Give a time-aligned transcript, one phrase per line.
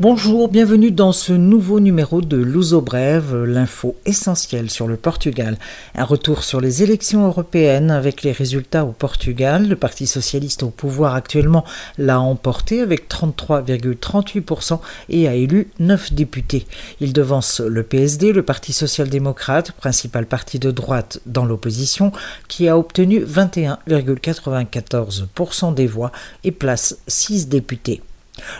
[0.00, 5.58] Bonjour, bienvenue dans ce nouveau numéro de Luso Brève, l'info essentielle sur le Portugal.
[5.96, 9.68] Un retour sur les élections européennes avec les résultats au Portugal.
[9.68, 11.64] Le Parti socialiste au pouvoir actuellement
[11.98, 16.68] l'a emporté avec 33,38% et a élu 9 députés.
[17.00, 22.12] Il devance le PSD, le Parti social-démocrate, principal parti de droite dans l'opposition,
[22.46, 26.12] qui a obtenu 21,94% des voix
[26.44, 28.00] et place 6 députés.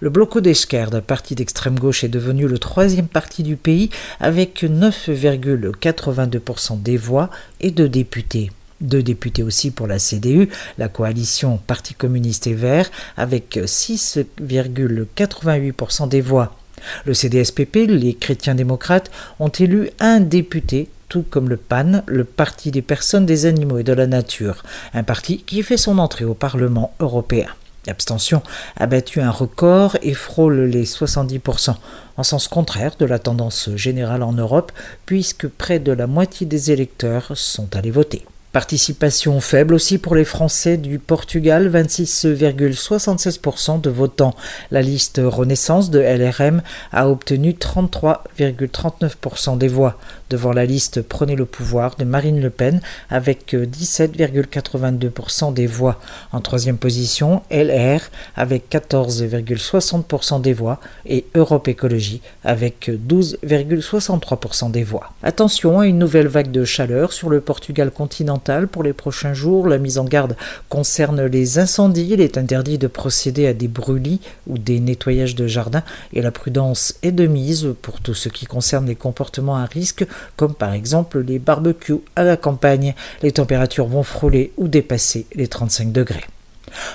[0.00, 6.82] Le Bloco d'Esquerda, parti d'extrême gauche, est devenu le troisième parti du pays avec 9,82%
[6.82, 8.50] des voix et de députés.
[8.80, 10.48] Deux députés aussi pour la CDU,
[10.78, 16.56] la coalition Parti communiste et vert, avec 6,88% des voix.
[17.06, 22.70] Le CDSPP, les chrétiens démocrates, ont élu un député tout comme le PAN, le Parti
[22.70, 24.62] des personnes, des animaux et de la nature,
[24.92, 27.48] un parti qui fait son entrée au Parlement européen.
[27.86, 28.42] L'abstention
[28.76, 31.74] a battu un record et frôle les 70%,
[32.16, 34.72] en sens contraire de la tendance générale en Europe,
[35.06, 38.24] puisque près de la moitié des électeurs sont allés voter.
[38.54, 44.36] Participation faible aussi pour les Français du Portugal, 26,76% de votants.
[44.70, 49.98] La liste Renaissance de LRM a obtenu 33,39% des voix,
[50.34, 56.00] devant la liste Prenez le pouvoir de Marine Le Pen avec 17,82% des voix.
[56.32, 58.00] En troisième position, LR
[58.34, 65.12] avec 14,60% des voix et Europe Écologie avec 12,63% des voix.
[65.22, 69.68] Attention à une nouvelle vague de chaleur sur le Portugal continental pour les prochains jours.
[69.68, 70.34] La mise en garde
[70.68, 72.08] concerne les incendies.
[72.10, 76.32] Il est interdit de procéder à des brûlis ou des nettoyages de jardins et la
[76.32, 80.04] prudence est de mise pour tout ce qui concerne les comportements à risque
[80.36, 82.94] comme par exemple les barbecues à la campagne.
[83.22, 86.24] Les températures vont frôler ou dépasser les 35 degrés.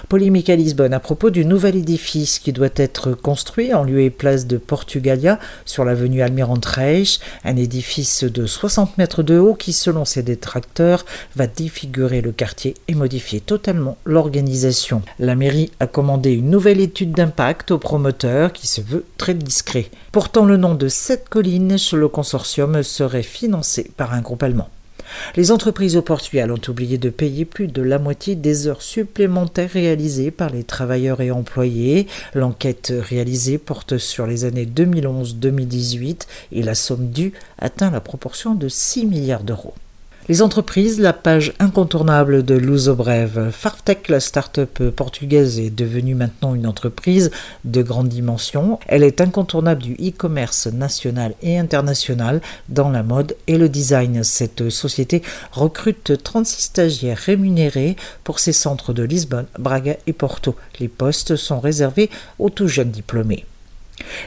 [0.07, 4.09] Polémique à Lisbonne à propos du nouvel édifice qui doit être construit en lieu et
[4.09, 9.73] place de Portugalia sur l'avenue Almirante Reich, un édifice de 60 mètres de haut qui,
[9.73, 15.01] selon ses détracteurs, va défigurer le quartier et modifier totalement l'organisation.
[15.19, 19.89] La mairie a commandé une nouvelle étude d'impact au promoteur qui se veut très discret.
[20.11, 24.69] Pourtant, le nom de cette colline sur le consortium serait financé par un groupe allemand.
[25.35, 29.69] Les entreprises au Portugal ont oublié de payer plus de la moitié des heures supplémentaires
[29.71, 32.07] réalisées par les travailleurs et employés.
[32.33, 38.67] L'enquête réalisée porte sur les années 2011-2018 et la somme due atteint la proportion de
[38.67, 39.73] 6 milliards d'euros.
[40.29, 43.49] Les entreprises, la page incontournable de Lusobreve.
[43.49, 47.31] Fartech, la start-up portugaise, est devenue maintenant une entreprise
[47.65, 48.77] de grande dimension.
[48.85, 54.23] Elle est incontournable du e-commerce national et international dans la mode et le design.
[54.23, 60.55] Cette société recrute 36 stagiaires rémunérés pour ses centres de Lisbonne, Braga et Porto.
[60.79, 63.47] Les postes sont réservés aux tout jeunes diplômés.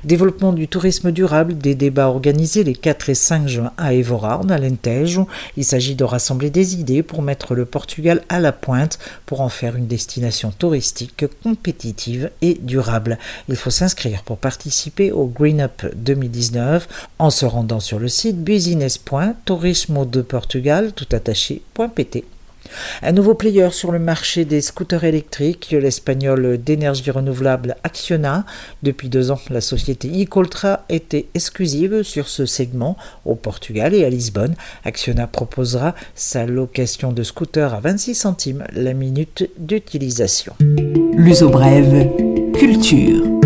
[0.04, 4.48] Développement du tourisme durable, des débats organisés les 4 et 5 juin à Évora, en
[4.48, 5.28] Alentejo.
[5.56, 9.48] Il s'agit de rassembler des idées pour mettre le Portugal à la pointe pour en
[9.48, 13.18] faire une destination touristique compétitive et durable.
[13.48, 18.42] Il faut s'inscrire pour participer au Green Up 2019 en se rendant sur le site
[18.42, 22.24] business.tourismo de Portugal tout attaché.pt.
[23.02, 28.44] Un nouveau player sur le marché des scooters électriques, l'espagnol d'énergie renouvelable Acciona.
[28.82, 34.10] Depuis deux ans, la société Ecoltra était exclusive sur ce segment au Portugal et à
[34.10, 34.54] Lisbonne.
[34.84, 40.54] Acciona proposera sa location de scooter à 26 centimes la minute d'utilisation.
[41.14, 42.08] L'uso brève,
[42.54, 43.41] culture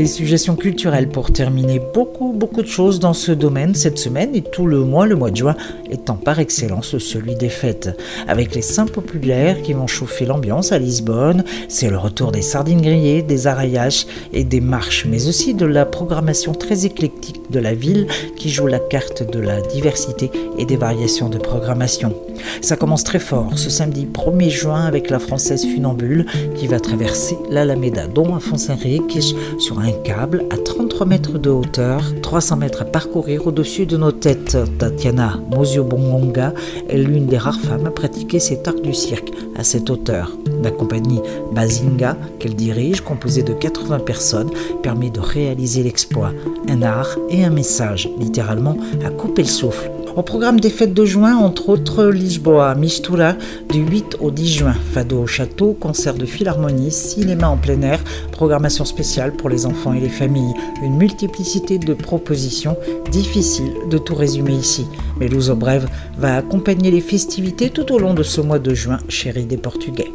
[0.00, 1.78] les suggestions culturelles pour terminer.
[1.92, 5.30] Beaucoup, beaucoup de choses dans ce domaine cette semaine et tout le mois, le mois
[5.30, 5.54] de juin,
[5.90, 7.90] étant par excellence celui des fêtes.
[8.26, 12.80] Avec les saints populaires qui vont chauffer l'ambiance à Lisbonne, c'est le retour des sardines
[12.80, 17.74] grillées, des araillages et des marches, mais aussi de la programmation très éclectique de la
[17.74, 18.06] ville
[18.36, 22.14] qui joue la carte de la diversité et des variations de programmation.
[22.60, 26.26] Ça commence très fort ce samedi 1er juin avec la française Funambule
[26.56, 32.02] qui va traverser l'Alameda Don Afonso Henriques sur un câble à 33 mètres de hauteur,
[32.22, 34.56] 300 mètres à parcourir au-dessus de nos têtes.
[34.78, 36.52] Tatiana Mosio Bongonga
[36.88, 40.36] est l'une des rares femmes à pratiquer cet art du cirque à cette hauteur.
[40.62, 41.20] La compagnie
[41.52, 44.50] Bazinga, qu'elle dirige, composée de 80 personnes,
[44.82, 46.32] permet de réaliser l'exploit.
[46.68, 49.90] Un art et un message, littéralement à couper le souffle.
[50.16, 53.34] Au programme des fêtes de juin, entre autres Lisboa, Mistura,
[53.70, 58.00] du 8 au 10 juin, Fado au château, concert de philharmonie, cinéma en plein air,
[58.32, 60.54] programmation spéciale pour les enfants et les familles.
[60.82, 62.76] Une multiplicité de propositions,
[63.12, 64.84] difficile de tout résumer ici.
[65.20, 68.98] Mais Luso Brève va accompagner les festivités tout au long de ce mois de juin,
[69.08, 70.10] chéri des Portugais.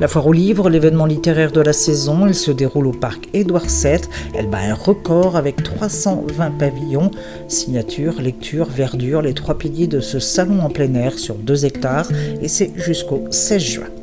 [0.00, 3.66] La foire aux livres, l'événement littéraire de la saison, elle se déroule au parc Édouard
[3.66, 4.00] VII.
[4.34, 7.10] Elle bat un record avec 320 pavillons.
[7.48, 12.08] Signature, lecture, verdure, les trois piliers de ce salon en plein air sur 2 hectares
[12.42, 13.99] et c'est jusqu'au 16 juin.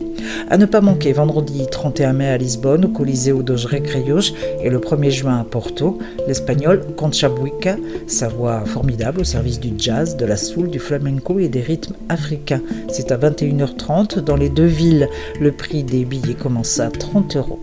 [0.50, 4.34] À ne pas manquer, vendredi 31 mai à Lisbonne, au Coliseo dos Recreios,
[4.64, 7.76] et le 1er juin à Porto, l'espagnol Concha Buica,
[8.08, 11.96] sa voix formidable au service du jazz, de la soul, du flamenco et des rythmes
[12.10, 12.62] africains.
[12.90, 15.10] C'est à 21h30 dans les deux villes.
[15.40, 17.60] Le prix des billets commence à 30 euros.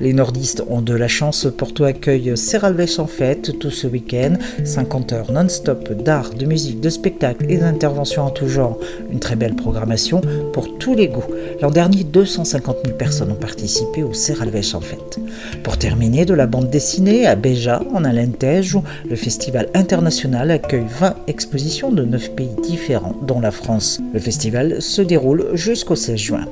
[0.00, 1.46] Les nordistes ont de la chance.
[1.56, 4.34] Porto accueille Serralves en fête tout ce week-end.
[4.64, 8.78] 50 heures non-stop d'art, de musique, de spectacle et d'interventions en tout genre.
[9.10, 10.20] Une très belle programmation
[10.52, 11.24] pour tous les goûts.
[11.60, 15.18] L'an dernier, 250 000 personnes ont participé au Serralves en fête.
[15.62, 21.14] Pour terminer, de la bande dessinée à Béja, en Alentejo, le festival international accueille 20
[21.26, 24.00] expositions de 9 pays différents, dont la France.
[24.12, 26.46] Le festival se déroule jusqu'au 16 juin.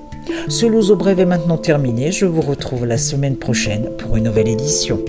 [0.48, 2.12] Ce Louzo Brève est maintenant terminé.
[2.12, 5.00] Je vous retrouve la semaine prochaine pour une nouvelle édition.